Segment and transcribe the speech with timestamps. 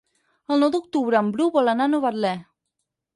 [0.53, 2.33] El nou d'octubre en Bru vol anar a Novetlè.